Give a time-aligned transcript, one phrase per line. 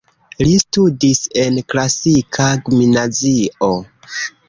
[0.45, 3.73] Li studis en klasika gimnazio.